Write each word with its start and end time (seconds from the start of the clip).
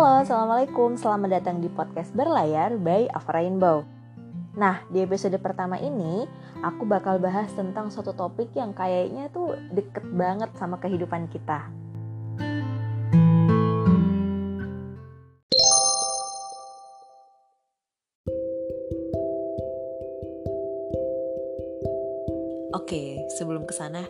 Halo, 0.00 0.24
Assalamualaikum. 0.24 0.96
Selamat 0.96 1.28
datang 1.28 1.60
di 1.60 1.68
podcast 1.68 2.08
Berlayar 2.16 2.80
by 2.80 3.12
Ava 3.12 3.36
Rainbow. 3.36 3.84
Nah, 4.56 4.80
di 4.88 5.04
episode 5.04 5.36
pertama 5.36 5.76
ini, 5.76 6.24
aku 6.64 6.88
bakal 6.88 7.20
bahas 7.20 7.52
tentang 7.52 7.92
suatu 7.92 8.16
topik 8.16 8.48
yang 8.56 8.72
kayaknya 8.72 9.28
tuh 9.28 9.60
deket 9.68 10.00
banget 10.16 10.48
sama 10.56 10.80
kehidupan 10.80 11.28
kita. 11.28 11.68
Oke, 22.72 23.20
sebelum 23.36 23.68
ke 23.68 23.76
sana, 23.76 24.08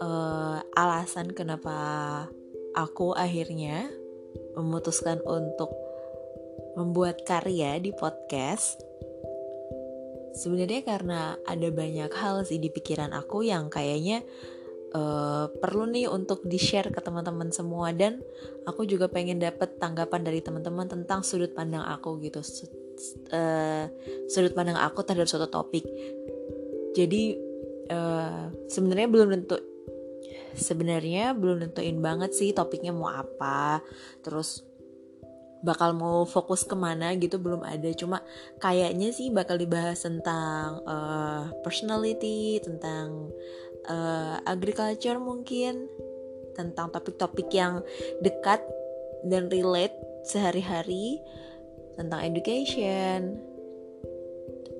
uh, 0.00 0.64
alasan 0.72 1.28
kenapa 1.36 1.76
aku 2.72 3.12
akhirnya 3.12 3.92
memutuskan 4.56 5.20
untuk 5.24 5.72
membuat 6.76 7.24
karya 7.24 7.80
di 7.80 7.92
podcast 7.96 8.80
sebenarnya 10.36 10.84
karena 10.84 11.20
ada 11.48 11.68
banyak 11.72 12.12
hal 12.12 12.44
sih 12.44 12.60
di 12.60 12.68
pikiran 12.68 13.16
aku 13.16 13.40
yang 13.48 13.72
kayaknya 13.72 14.20
uh, 14.92 15.48
perlu 15.48 15.88
nih 15.88 16.06
untuk 16.12 16.44
di 16.44 16.60
share 16.60 16.92
ke 16.92 17.00
teman-teman 17.00 17.48
semua. 17.50 17.90
Dan 17.96 18.20
aku 18.68 18.84
juga 18.84 19.08
pengen 19.08 19.40
dapet 19.40 19.80
tanggapan 19.80 20.22
dari 20.22 20.44
teman-teman 20.44 20.86
tentang 20.86 21.24
sudut 21.24 21.56
pandang 21.56 21.82
aku 21.82 22.20
gitu. 22.20 22.44
Uh, 23.32 23.88
sudut 24.28 24.52
pandang 24.52 24.76
aku 24.76 25.02
terhadap 25.02 25.26
suatu 25.26 25.48
topik. 25.48 25.88
Jadi 26.92 27.36
uh, 27.88 28.52
sebenarnya 28.68 29.08
belum 29.08 29.28
tentu 29.32 29.56
sebenarnya 30.56 31.36
belum 31.36 31.62
nentuin 31.62 32.00
banget 32.00 32.32
sih 32.32 32.50
topiknya 32.56 32.90
mau 32.90 33.12
apa. 33.12 33.84
Terus 34.24 34.64
bakal 35.64 35.96
mau 35.96 36.22
fokus 36.28 36.64
ke 36.64 36.76
mana 36.76 37.12
gitu 37.16 37.36
belum 37.36 37.62
ada. 37.62 37.88
Cuma 37.92 38.24
kayaknya 38.60 39.12
sih 39.12 39.32
bakal 39.32 39.60
dibahas 39.60 40.04
tentang 40.04 40.80
uh, 40.84 41.52
personality 41.60 42.60
tentang 42.64 43.30
uh, 43.86 44.40
agriculture 44.48 45.20
mungkin. 45.20 45.86
Tentang 46.56 46.88
topik-topik 46.88 47.52
yang 47.52 47.84
dekat 48.24 48.64
dan 49.28 49.52
relate 49.52 49.96
sehari-hari. 50.24 51.20
Tentang 51.96 52.20
education. 52.24 53.40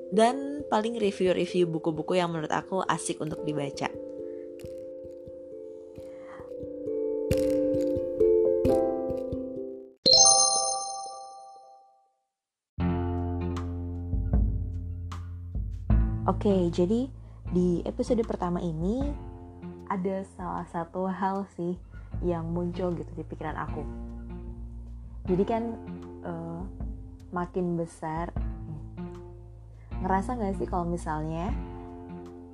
Dan 0.06 0.62
paling 0.70 0.96
review-review 0.96 1.66
buku-buku 1.66 2.16
yang 2.16 2.30
menurut 2.30 2.52
aku 2.54 2.80
asik 2.86 3.18
untuk 3.18 3.42
dibaca. 3.42 3.90
Oke, 16.36 16.68
jadi 16.68 17.08
di 17.48 17.80
episode 17.88 18.20
pertama 18.20 18.60
ini 18.60 19.00
ada 19.88 20.20
salah 20.36 20.68
satu 20.68 21.08
hal 21.08 21.48
sih 21.56 21.80
yang 22.20 22.52
muncul 22.52 22.92
gitu 22.92 23.08
di 23.16 23.24
pikiran 23.24 23.56
aku. 23.56 23.80
Jadi 25.24 25.44
kan 25.48 25.64
uh, 26.28 26.60
makin 27.32 27.80
besar, 27.80 28.36
ngerasa 30.04 30.36
nggak 30.36 30.60
sih 30.60 30.68
kalau 30.68 30.84
misalnya 30.84 31.56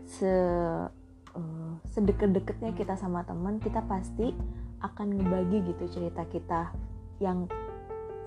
se 0.06 0.30
uh, 0.30 1.72
sedekat-dekatnya 1.90 2.78
kita 2.78 2.94
sama 2.94 3.26
teman, 3.26 3.58
kita 3.58 3.82
pasti 3.90 4.30
akan 4.78 5.10
ngebagi 5.10 5.74
gitu 5.74 5.84
cerita 5.90 6.22
kita 6.30 6.70
yang 7.18 7.50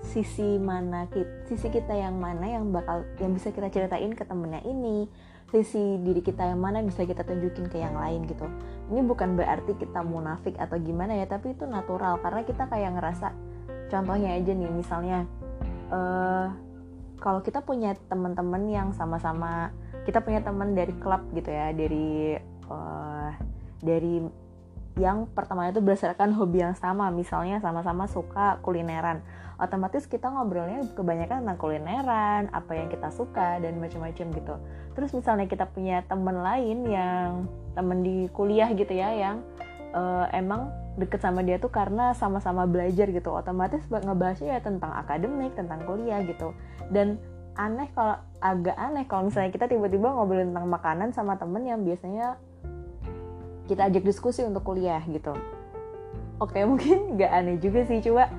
sisi 0.04 0.56
mana 0.60 1.08
sisi 1.48 1.68
kita 1.72 1.92
yang 1.92 2.16
mana 2.20 2.46
yang 2.46 2.68
bakal 2.72 3.04
yang 3.20 3.32
bisa 3.32 3.50
kita 3.52 3.68
ceritain 3.72 4.12
ke 4.12 4.24
temennya 4.24 4.62
ini 4.64 5.08
sisi 5.50 6.02
diri 6.02 6.20
kita 6.20 6.42
yang 6.42 6.58
mana 6.58 6.82
bisa 6.82 7.06
kita 7.06 7.22
tunjukin 7.22 7.70
ke 7.70 7.78
yang 7.78 7.94
lain 7.94 8.26
gitu. 8.26 8.44
Ini 8.90 9.00
bukan 9.06 9.38
berarti 9.38 9.78
kita 9.78 10.02
munafik 10.02 10.58
atau 10.58 10.74
gimana 10.78 11.14
ya 11.14 11.26
tapi 11.30 11.54
itu 11.54 11.64
natural 11.64 12.18
karena 12.18 12.42
kita 12.42 12.66
kayak 12.66 12.98
ngerasa 12.98 13.30
contohnya 13.86 14.34
aja 14.34 14.52
nih 14.52 14.70
misalnya 14.70 15.18
uh, 15.90 16.50
kalau 17.22 17.40
kita 17.42 17.62
punya 17.62 17.94
teman-teman 18.10 18.66
yang 18.68 18.88
sama-sama 18.92 19.70
kita 20.06 20.22
punya 20.22 20.42
teman 20.42 20.74
dari 20.74 20.94
klub 20.98 21.22
gitu 21.34 21.50
ya 21.50 21.70
dari 21.74 22.38
uh, 22.70 23.30
dari 23.82 24.22
yang 24.96 25.28
pertama 25.28 25.68
itu 25.68 25.84
berdasarkan 25.84 26.32
hobi 26.32 26.64
yang 26.64 26.72
sama. 26.72 27.12
Misalnya 27.12 27.60
sama-sama 27.60 28.08
suka 28.08 28.56
kulineran. 28.64 29.20
Otomatis 29.60 30.08
kita 30.08 30.28
ngobrolnya 30.28 30.84
kebanyakan 30.96 31.44
tentang 31.44 31.60
kulineran 31.60 32.48
apa 32.52 32.72
yang 32.76 32.88
kita 32.88 33.12
suka 33.12 33.60
dan 33.60 33.76
macam-macam 33.76 34.26
gitu. 34.32 34.54
Terus 34.96 35.10
misalnya 35.12 35.46
kita 35.48 35.68
punya 35.68 36.00
temen 36.08 36.40
lain 36.40 36.78
yang 36.88 37.44
temen 37.76 38.00
di 38.00 38.28
kuliah 38.32 38.72
gitu 38.72 38.92
ya 38.92 39.12
yang 39.12 39.44
uh, 39.92 40.28
emang 40.32 40.72
deket 40.96 41.20
sama 41.20 41.44
dia 41.44 41.60
tuh 41.60 41.68
karena 41.68 42.16
sama-sama 42.16 42.64
belajar 42.64 43.12
gitu. 43.12 43.36
Otomatis 43.36 43.84
ngebahasnya 43.92 44.56
ya 44.56 44.60
tentang 44.64 44.96
akademik 44.96 45.52
tentang 45.56 45.84
kuliah 45.84 46.24
gitu. 46.24 46.56
Dan 46.88 47.20
aneh 47.56 47.88
kalau 47.92 48.16
agak 48.40 48.76
aneh 48.76 49.04
kalau 49.08 49.28
misalnya 49.28 49.52
kita 49.52 49.68
tiba-tiba 49.68 50.08
ngobrolin 50.08 50.52
tentang 50.52 50.68
makanan 50.68 51.08
sama 51.12 51.40
temen 51.40 51.64
yang 51.64 51.80
biasanya 51.84 52.36
kita 53.66 53.90
ajak 53.90 54.02
diskusi 54.06 54.46
untuk 54.46 54.62
kuliah 54.62 55.02
gitu. 55.10 55.34
Oke 56.38 56.62
mungkin 56.68 57.18
gak 57.20 57.32
aneh 57.32 57.56
juga 57.58 57.84
sih 57.84 58.00
coba 58.04 58.30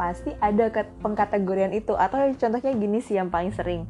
pasti 0.00 0.32
ada 0.40 0.72
pengkategorian 1.04 1.76
itu. 1.76 1.92
Atau 1.92 2.32
contohnya 2.40 2.72
gini 2.72 2.98
sih 3.04 3.20
yang 3.20 3.28
paling 3.28 3.52
sering. 3.52 3.84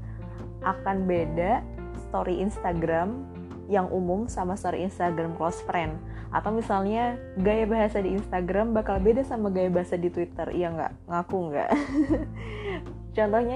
Akan 0.66 1.06
beda 1.06 1.62
story 2.10 2.42
Instagram 2.42 3.22
yang 3.70 3.86
umum 3.94 4.26
sama 4.26 4.58
story 4.58 4.82
Instagram 4.82 5.38
close 5.38 5.62
friend. 5.62 5.94
Atau 6.34 6.50
misalnya 6.50 7.14
gaya 7.38 7.66
bahasa 7.66 8.02
di 8.02 8.14
Instagram 8.18 8.74
bakal 8.74 8.98
beda 8.98 9.22
sama 9.22 9.54
gaya 9.54 9.70
bahasa 9.70 9.94
di 9.94 10.10
Twitter. 10.10 10.50
Iya 10.50 10.74
nggak? 10.74 10.92
Ngaku 11.06 11.36
nggak? 11.54 11.70
Contohnya 13.16 13.54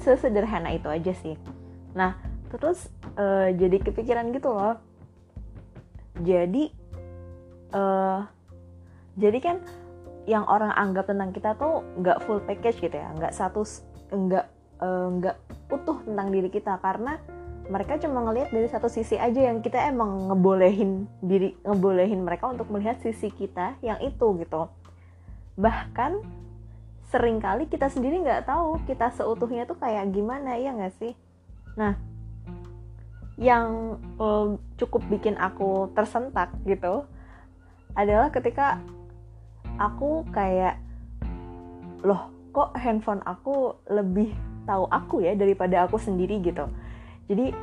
sesederhana 0.00 0.72
itu 0.72 0.88
aja 0.88 1.12
sih. 1.12 1.36
Nah 1.92 2.16
terus 2.50 2.90
uh, 3.14 3.52
jadi 3.54 3.78
kepikiran 3.78 4.34
gitu 4.34 4.50
loh 4.50 4.89
jadi 6.22 6.64
uh, 7.74 8.20
jadi 9.18 9.38
kan 9.42 9.56
yang 10.28 10.44
orang 10.46 10.70
anggap 10.76 11.08
tentang 11.08 11.32
kita 11.34 11.56
tuh 11.56 11.82
nggak 11.98 12.22
full 12.28 12.38
package 12.44 12.78
gitu 12.78 12.94
ya 12.94 13.10
nggak 13.16 13.34
satu 13.34 13.64
nggak 14.12 14.46
uh, 14.80 15.08
nggak 15.20 15.36
utuh 15.70 15.98
tentang 16.02 16.28
diri 16.32 16.48
kita. 16.50 16.80
Karena 16.82 17.16
mereka 17.70 18.02
cuma 18.02 18.26
ngelihat 18.26 18.50
dari 18.50 18.66
satu 18.66 18.90
sisi 18.90 19.14
aja 19.14 19.46
yang 19.46 19.62
kita 19.62 19.78
emang 19.86 20.26
ngebolehin 20.26 21.06
diri 21.22 21.54
ngebolehin 21.62 22.26
mereka 22.26 22.50
untuk 22.50 22.66
melihat 22.72 22.98
sisi 22.98 23.30
kita 23.30 23.78
yang 23.84 24.00
itu 24.02 24.26
gitu. 24.42 24.66
Bahkan 25.54 26.40
sering 27.10 27.38
kali 27.38 27.66
kita 27.70 27.90
sendiri 27.90 28.22
nggak 28.22 28.46
tahu 28.46 28.82
kita 28.86 29.14
seutuhnya 29.14 29.66
tuh 29.66 29.78
kayak 29.78 30.10
gimana 30.10 30.58
ya 30.58 30.74
nggak 30.74 30.94
sih? 30.98 31.14
Nah 31.78 31.94
yang 33.40 33.96
uh, 34.20 34.60
cukup 34.76 35.00
bikin 35.08 35.34
aku 35.40 35.88
tersentak 35.96 36.52
gitu 36.68 37.08
adalah 37.96 38.28
ketika 38.28 38.78
aku 39.80 40.28
kayak 40.28 40.76
loh 42.04 42.28
kok 42.52 42.76
handphone 42.76 43.24
aku 43.24 43.80
lebih 43.88 44.36
tahu 44.68 44.84
aku 44.92 45.24
ya 45.24 45.32
daripada 45.32 45.88
aku 45.88 45.96
sendiri? 45.96 46.44
gitu. 46.44 46.68
Jadi 47.32 47.56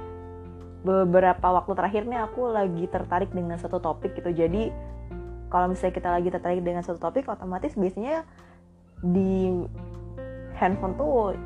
beberapa 0.82 1.48
waktu 1.54 1.78
terakhir 1.78 2.04
nih 2.10 2.26
aku 2.26 2.50
lagi 2.50 2.90
tertarik 2.90 3.30
dengan 3.30 3.62
satu 3.62 3.78
topik 3.78 4.18
gitu. 4.18 4.34
Jadi 4.34 4.74
kalau 5.54 5.70
misalnya 5.70 5.94
kita 5.94 6.10
lagi 6.10 6.30
tertarik 6.34 6.62
dengan 6.66 6.82
satu 6.82 6.98
topik 6.98 7.30
otomatis 7.30 7.78
biasanya 7.78 8.26
di 9.06 9.54
handphone 10.58 10.98
tuh 10.98 11.38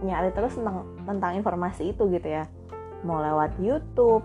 nyari 0.00 0.32
terus 0.32 0.56
tentang 0.56 0.88
tentang 1.04 1.32
informasi 1.36 1.92
itu 1.92 2.08
gitu 2.10 2.28
ya 2.28 2.48
mau 3.04 3.20
lewat 3.20 3.60
YouTube 3.60 4.24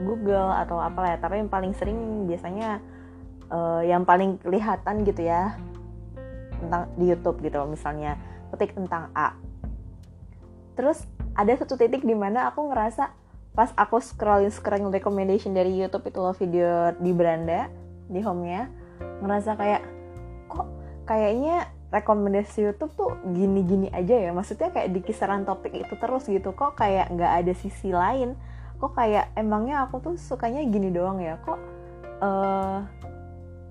Google 0.00 0.54
atau 0.54 0.80
apa 0.80 1.14
ya. 1.14 1.16
Tapi 1.20 1.44
yang 1.44 1.50
paling 1.50 1.72
sering 1.76 2.30
biasanya 2.30 2.80
uh, 3.52 3.82
yang 3.84 4.06
paling 4.08 4.40
kelihatan 4.40 5.04
gitu 5.04 5.26
ya 5.26 5.58
tentang 6.62 6.88
di 6.96 7.04
YouTube 7.10 7.42
gitu 7.44 7.60
misalnya. 7.68 8.16
Ketik 8.54 8.74
tentang 8.74 9.12
A. 9.14 9.36
Terus 10.74 11.04
ada 11.36 11.52
satu 11.54 11.78
titik 11.78 12.02
di 12.02 12.16
mana 12.16 12.50
aku 12.50 12.70
ngerasa 12.72 13.12
pas 13.50 13.70
aku 13.74 13.98
scrolling 13.98 14.50
scrolling 14.50 14.90
recommendation 14.94 15.50
dari 15.50 15.74
YouTube 15.74 16.06
itu 16.06 16.18
loh 16.22 16.34
video 16.34 16.94
di 17.02 17.10
beranda 17.10 17.66
di 18.06 18.22
home-nya 18.22 18.70
ngerasa 19.22 19.58
kayak 19.58 19.82
kok 20.46 20.66
kayaknya 21.06 21.66
rekomendasi 21.90 22.70
YouTube 22.70 22.94
tuh 22.94 23.10
gini-gini 23.34 23.90
aja 23.90 24.14
ya. 24.14 24.30
Maksudnya 24.30 24.70
kayak 24.70 24.94
di 24.94 25.00
kisaran 25.02 25.42
topik 25.42 25.74
itu 25.74 25.94
terus 25.98 26.24
gitu. 26.30 26.54
Kok 26.54 26.78
kayak 26.78 27.10
nggak 27.10 27.32
ada 27.44 27.52
sisi 27.52 27.90
lain? 27.90 28.38
Kok 28.78 28.94
kayak 28.94 29.34
emangnya 29.34 29.84
aku 29.84 29.98
tuh 30.00 30.14
sukanya 30.16 30.62
gini 30.70 30.94
doang 30.94 31.18
ya? 31.18 31.36
Kok 31.42 31.58
uh, 32.22 32.78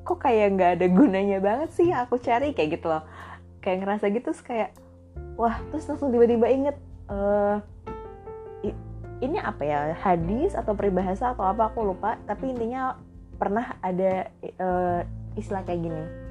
kok 0.04 0.20
kayak 0.20 0.48
nggak 0.60 0.72
ada 0.80 0.86
gunanya 0.92 1.40
banget 1.40 1.72
sih 1.72 1.90
aku 1.96 2.20
cari? 2.20 2.52
Kayak 2.52 2.80
gitu 2.80 2.92
loh. 2.92 3.04
Kayak 3.64 3.88
ngerasa 3.88 4.06
gitu 4.12 4.36
terus 4.36 4.44
kayak 4.44 4.76
wah 5.40 5.56
terus 5.72 5.88
langsung 5.88 6.12
tiba-tiba 6.12 6.48
inget 6.52 6.78
uh, 7.08 7.64
ini 9.24 9.40
apa 9.40 9.64
ya? 9.64 9.80
Hadis 9.96 10.60
atau 10.60 10.76
peribahasa 10.76 11.32
atau 11.32 11.48
apa? 11.48 11.72
Aku 11.72 11.88
lupa. 11.88 12.20
Tapi 12.28 12.52
intinya 12.52 13.00
pernah 13.40 13.80
ada 13.80 14.28
uh, 14.60 15.08
istilah 15.40 15.64
kayak 15.64 15.88
gini 15.88 16.29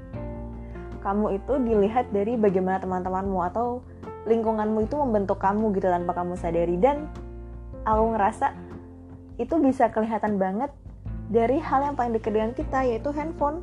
kamu 1.00 1.40
itu 1.40 1.52
dilihat 1.62 2.10
dari 2.10 2.34
bagaimana 2.34 2.82
teman-temanmu 2.82 3.38
atau 3.50 3.80
lingkunganmu 4.28 4.84
itu 4.84 4.94
membentuk 4.98 5.40
kamu 5.40 5.72
gitu 5.78 5.88
tanpa 5.88 6.12
kamu 6.12 6.34
sadari. 6.36 6.76
Dan 6.76 7.08
aku 7.86 8.14
ngerasa 8.14 8.52
itu 9.38 9.54
bisa 9.62 9.88
kelihatan 9.94 10.36
banget 10.36 10.70
dari 11.28 11.60
hal 11.60 11.92
yang 11.92 11.94
paling 11.94 12.12
dekat 12.16 12.32
dengan 12.34 12.52
kita 12.52 12.84
yaitu 12.84 13.10
handphone. 13.14 13.62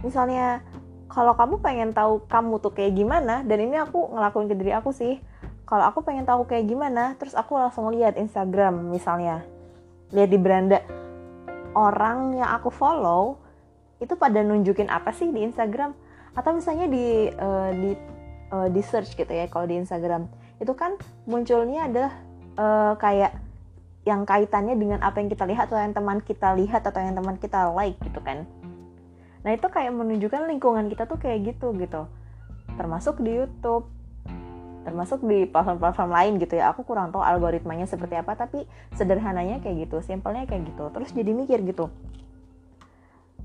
Misalnya 0.00 0.62
kalau 1.08 1.32
kamu 1.34 1.58
pengen 1.64 1.90
tahu 1.96 2.22
kamu 2.28 2.60
tuh 2.60 2.72
kayak 2.72 2.94
gimana 2.94 3.42
dan 3.42 3.58
ini 3.64 3.80
aku 3.80 4.12
ngelakuin 4.12 4.46
ke 4.46 4.54
diri 4.60 4.72
aku 4.76 4.92
sih 4.92 5.16
kalau 5.64 5.88
aku 5.88 6.04
pengen 6.04 6.28
tahu 6.28 6.44
kayak 6.44 6.68
gimana 6.68 7.16
terus 7.16 7.32
aku 7.32 7.56
langsung 7.56 7.88
lihat 7.92 8.20
Instagram 8.20 8.92
misalnya 8.92 9.44
lihat 10.12 10.30
di 10.32 10.38
beranda. 10.40 10.80
Orang 11.76 12.36
yang 12.36 12.48
aku 12.48 12.72
follow 12.72 13.40
itu 14.00 14.14
pada 14.14 14.40
nunjukin 14.40 14.88
apa 14.88 15.12
sih 15.12 15.28
di 15.32 15.44
Instagram 15.44 15.92
atau 16.36 16.50
misalnya 16.56 16.86
di 16.88 17.32
uh, 17.32 17.70
di 17.72 17.90
uh, 18.52 18.68
di 18.68 18.82
search 18.84 19.14
gitu 19.16 19.30
ya 19.30 19.46
kalau 19.48 19.68
di 19.68 19.78
Instagram. 19.80 20.28
Itu 20.58 20.74
kan 20.74 20.98
munculnya 21.28 21.86
adalah 21.86 22.12
uh, 22.58 22.94
kayak 22.98 23.32
yang 24.08 24.24
kaitannya 24.24 24.74
dengan 24.74 25.04
apa 25.04 25.20
yang 25.20 25.28
kita 25.28 25.44
lihat 25.44 25.68
atau 25.68 25.78
yang 25.78 25.92
teman 25.92 26.18
kita 26.24 26.56
lihat 26.56 26.82
atau 26.88 27.00
yang 27.00 27.12
teman 27.12 27.36
kita 27.36 27.68
like 27.76 28.00
gitu 28.00 28.20
kan. 28.24 28.48
Nah 29.44 29.50
itu 29.52 29.68
kayak 29.68 29.92
menunjukkan 29.92 30.48
lingkungan 30.48 30.88
kita 30.88 31.04
tuh 31.04 31.20
kayak 31.20 31.54
gitu 31.54 31.76
gitu. 31.76 32.08
Termasuk 32.74 33.20
di 33.20 33.36
YouTube 33.36 33.86
termasuk 34.88 35.20
di 35.20 35.44
platform-platform 35.44 36.08
lain 36.08 36.32
gitu 36.40 36.56
ya. 36.56 36.72
Aku 36.72 36.80
kurang 36.88 37.12
tahu 37.12 37.20
algoritmanya 37.20 37.84
seperti 37.84 38.16
apa 38.16 38.32
tapi 38.32 38.64
sederhananya 38.96 39.60
kayak 39.60 39.84
gitu 39.84 40.00
simpelnya 40.00 40.48
kayak 40.48 40.72
gitu. 40.72 40.88
Terus 40.88 41.12
jadi 41.12 41.30
mikir 41.36 41.60
gitu. 41.68 41.92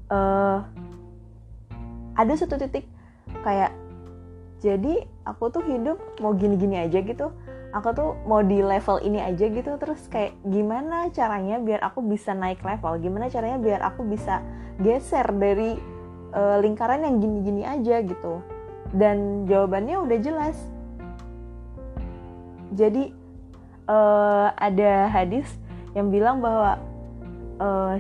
Uh, 0.08 0.64
ada 2.14 2.34
satu 2.38 2.58
titik 2.58 2.86
kayak 3.42 3.74
jadi 4.64 5.04
aku 5.28 5.52
tuh 5.52 5.60
hidup 5.68 6.00
mau 6.24 6.32
gini-gini 6.32 6.80
aja 6.80 7.04
gitu. 7.04 7.36
Aku 7.76 7.92
tuh 7.92 8.16
mau 8.24 8.40
di 8.40 8.64
level 8.64 9.04
ini 9.04 9.20
aja 9.20 9.52
gitu. 9.52 9.76
Terus 9.76 10.08
kayak 10.08 10.40
gimana 10.48 11.12
caranya 11.12 11.60
biar 11.60 11.84
aku 11.84 12.00
bisa 12.00 12.32
naik 12.32 12.64
level? 12.64 12.96
Gimana 13.04 13.28
caranya 13.28 13.60
biar 13.60 13.84
aku 13.84 14.08
bisa 14.08 14.40
geser 14.80 15.28
dari 15.36 15.76
uh, 16.32 16.64
lingkaran 16.64 17.04
yang 17.04 17.20
gini-gini 17.20 17.68
aja 17.68 18.00
gitu? 18.08 18.40
Dan 18.96 19.44
jawabannya 19.52 20.00
udah 20.00 20.18
jelas. 20.24 20.56
Jadi 22.72 23.12
uh, 23.92 24.48
ada 24.56 25.12
hadis 25.12 25.50
yang 25.92 26.08
bilang 26.08 26.40
bahwa 26.40 26.80
uh, 27.60 28.00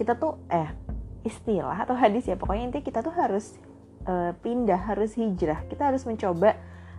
kita 0.00 0.16
tuh 0.16 0.40
eh 0.48 0.85
istilah 1.26 1.74
atau 1.82 1.98
hadis 1.98 2.30
ya. 2.30 2.38
Pokoknya 2.38 2.70
intinya 2.70 2.84
kita 2.86 3.02
tuh 3.02 3.14
harus 3.14 3.58
uh, 4.06 4.32
pindah 4.40 4.78
harus 4.78 5.18
hijrah. 5.18 5.66
Kita 5.66 5.90
harus 5.90 6.06
mencoba 6.06 6.54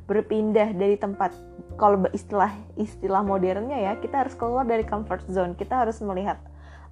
berpindah 0.07 0.71
dari 0.71 0.95
tempat 0.95 1.35
kalau 1.75 2.07
istilah 2.15 2.51
istilah 2.79 3.27
modernnya 3.27 3.75
ya 3.75 3.91
kita 3.99 4.23
harus 4.23 4.35
keluar 4.35 4.67
dari 4.67 4.83
comfort 4.83 5.23
zone. 5.31 5.55
Kita 5.55 5.87
harus 5.87 5.99
melihat 6.03 6.39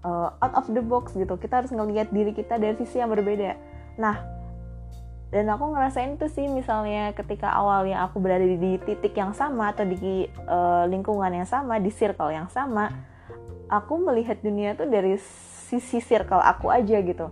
uh, 0.08 0.32
out 0.40 0.56
of 0.56 0.66
the 0.72 0.84
box 0.84 1.12
gitu. 1.14 1.36
Kita 1.36 1.64
harus 1.64 1.72
ngelihat 1.76 2.16
diri 2.16 2.32
kita 2.32 2.56
dari 2.56 2.80
sisi 2.80 3.04
yang 3.04 3.12
berbeda. 3.12 3.60
Nah 4.00 4.36
dan 5.36 5.52
aku 5.52 5.74
ngerasain 5.76 6.16
tuh 6.16 6.32
sih 6.32 6.48
misalnya 6.48 7.12
ketika 7.12 7.52
awalnya 7.52 8.08
aku 8.08 8.24
berada 8.24 8.46
di, 8.46 8.80
titik 8.80 9.18
yang 9.20 9.36
sama 9.36 9.76
atau 9.76 9.84
di 9.84 10.32
uh, 10.48 10.88
lingkungan 10.88 11.28
yang 11.28 11.50
sama 11.50 11.76
di 11.82 11.92
circle 11.92 12.32
yang 12.32 12.48
sama 12.48 12.88
aku 13.68 13.98
melihat 13.98 14.38
dunia 14.40 14.78
tuh 14.78 14.86
dari 14.86 15.18
sisi 15.80 16.04
circle 16.04 16.42
aku 16.42 16.72
aja 16.72 17.00
gitu 17.01 17.31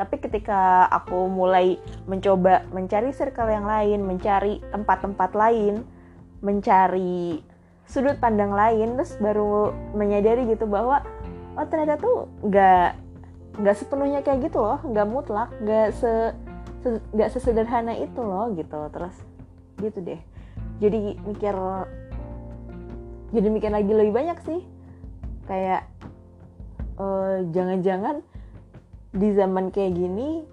tapi 0.00 0.16
ketika 0.16 0.88
aku 0.88 1.28
mulai 1.28 1.76
mencoba 2.08 2.64
mencari 2.72 3.12
circle 3.12 3.52
yang 3.52 3.68
lain, 3.68 4.00
mencari 4.00 4.56
tempat-tempat 4.72 5.36
lain, 5.36 5.84
mencari 6.40 7.44
sudut 7.84 8.16
pandang 8.16 8.48
lain, 8.48 8.96
terus 8.96 9.20
baru 9.20 9.76
menyadari 9.92 10.48
gitu 10.48 10.64
bahwa 10.64 11.04
oh 11.52 11.66
ternyata 11.68 12.00
tuh 12.00 12.32
nggak 12.40 12.96
nggak 13.60 13.76
sepenuhnya 13.76 14.24
kayak 14.24 14.48
gitu 14.48 14.64
loh, 14.64 14.80
nggak 14.80 15.04
mutlak, 15.04 15.52
nggak 15.60 15.92
se 15.92 16.32
nggak 17.12 17.28
se, 17.28 17.36
sesederhana 17.36 17.92
itu 17.92 18.24
loh 18.24 18.48
gitu. 18.56 18.80
Terus 18.88 19.16
gitu 19.84 20.00
deh. 20.00 20.20
Jadi 20.80 21.20
mikir 21.28 21.52
jadi 23.36 23.48
mikir 23.52 23.68
lagi 23.68 23.92
lebih 23.92 24.16
banyak 24.16 24.38
sih. 24.48 24.64
Kayak 25.44 25.84
jangan-jangan 27.50 28.22
di 29.10 29.28
zaman 29.34 29.74
kayak 29.74 29.96
gini 29.98 30.46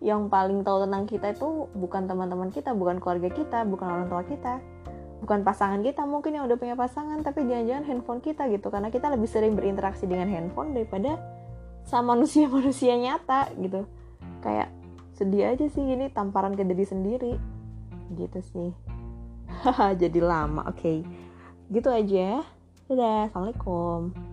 yang 0.00 0.32
paling 0.32 0.64
tahu 0.64 0.88
tentang 0.88 1.04
kita 1.04 1.36
itu 1.36 1.68
bukan 1.76 2.08
teman-teman 2.08 2.48
kita, 2.48 2.72
bukan 2.72 3.00
keluarga 3.00 3.28
kita, 3.28 3.68
bukan 3.68 3.86
orang 3.88 4.06
tua 4.08 4.24
kita, 4.24 4.54
bukan 5.20 5.44
pasangan 5.44 5.84
kita 5.84 6.08
mungkin 6.08 6.40
yang 6.40 6.48
udah 6.48 6.56
punya 6.56 6.72
pasangan, 6.72 7.20
tapi 7.20 7.44
jangan-jangan 7.44 7.84
handphone 7.84 8.20
kita 8.24 8.48
gitu, 8.48 8.72
karena 8.72 8.88
kita 8.88 9.12
lebih 9.12 9.28
sering 9.28 9.52
berinteraksi 9.52 10.08
dengan 10.08 10.32
handphone 10.32 10.72
daripada 10.72 11.20
sama 11.84 12.16
manusia-manusia 12.16 12.96
nyata 12.96 13.52
gitu. 13.60 13.84
Kayak 14.40 14.72
sedih 15.20 15.52
aja 15.52 15.68
sih 15.68 15.84
ini 15.84 16.08
tamparan 16.08 16.56
ke 16.56 16.64
diri 16.64 16.84
sendiri, 16.88 17.32
gitu 18.16 18.40
sih. 18.40 18.70
Jadi 20.00 20.20
lama, 20.24 20.64
oke. 20.64 20.80
Okay. 20.80 20.98
Gitu 21.68 21.88
aja. 21.92 22.40
Dadah, 22.88 23.28
assalamualaikum. 23.28 24.29